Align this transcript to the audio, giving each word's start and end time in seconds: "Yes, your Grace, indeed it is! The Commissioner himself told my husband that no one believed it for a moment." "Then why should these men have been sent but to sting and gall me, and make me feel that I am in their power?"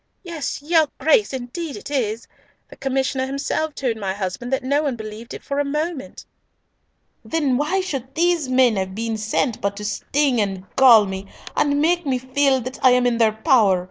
"Yes, 0.23 0.63
your 0.63 0.87
Grace, 0.97 1.31
indeed 1.31 1.75
it 1.77 1.91
is! 1.91 2.25
The 2.69 2.75
Commissioner 2.75 3.27
himself 3.27 3.75
told 3.75 3.97
my 3.97 4.15
husband 4.15 4.51
that 4.51 4.63
no 4.63 4.81
one 4.81 4.95
believed 4.95 5.31
it 5.31 5.43
for 5.43 5.59
a 5.59 5.63
moment." 5.63 6.25
"Then 7.23 7.55
why 7.55 7.81
should 7.81 8.15
these 8.15 8.49
men 8.49 8.77
have 8.77 8.95
been 8.95 9.15
sent 9.15 9.61
but 9.61 9.77
to 9.77 9.85
sting 9.85 10.41
and 10.41 10.63
gall 10.75 11.05
me, 11.05 11.27
and 11.55 11.79
make 11.81 12.03
me 12.07 12.17
feel 12.17 12.61
that 12.61 12.83
I 12.83 12.89
am 12.93 13.05
in 13.05 13.19
their 13.19 13.31
power?" 13.33 13.79